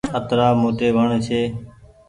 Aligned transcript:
اترآ 0.17 0.47
موٽي 0.61 0.87
وڻ 0.95 1.07
ڇي 1.25 1.41